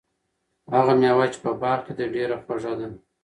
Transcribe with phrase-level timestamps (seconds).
[0.73, 2.87] هغه مېوه چې په باغ کې ده، ډېره خوږه ده.